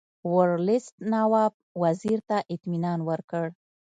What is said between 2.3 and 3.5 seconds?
اطمینان ورکړ.